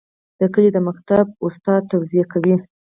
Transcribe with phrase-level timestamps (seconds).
[0.39, 2.55] د کلي د مکتب استاد توصیې کوي.